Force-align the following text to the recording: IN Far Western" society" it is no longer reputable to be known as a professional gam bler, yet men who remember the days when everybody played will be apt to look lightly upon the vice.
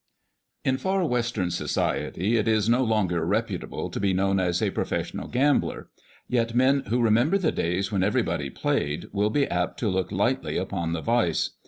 IN 0.65 0.79
Far 0.79 1.05
Western" 1.05 1.51
society" 1.51 2.35
it 2.37 2.47
is 2.47 2.67
no 2.67 2.83
longer 2.83 3.23
reputable 3.23 3.87
to 3.91 3.99
be 3.99 4.15
known 4.15 4.39
as 4.39 4.59
a 4.59 4.71
professional 4.71 5.27
gam 5.27 5.59
bler, 5.61 5.89
yet 6.27 6.55
men 6.55 6.79
who 6.87 7.03
remember 7.03 7.37
the 7.37 7.51
days 7.51 7.91
when 7.91 8.01
everybody 8.01 8.49
played 8.49 9.05
will 9.11 9.29
be 9.29 9.45
apt 9.45 9.79
to 9.81 9.87
look 9.89 10.11
lightly 10.11 10.57
upon 10.57 10.93
the 10.93 11.01
vice. 11.01 11.51